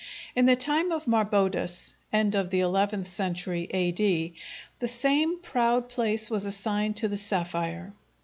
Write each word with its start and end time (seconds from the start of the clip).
In 0.35 0.47
the 0.47 0.55
time 0.55 0.91
of 0.91 1.05
Marbodus 1.05 1.93
(end 2.11 2.33
of 2.33 2.49
the 2.49 2.59
eleventh 2.61 3.07
century 3.07 3.67
A.D.) 3.69 4.33
the 4.79 4.87
same 4.87 5.37
proud 5.43 5.89
place 5.89 6.27
was 6.27 6.43
assigned 6.43 6.97
to 6.97 7.07
the 7.07 7.19
sapphire. 7.19 7.93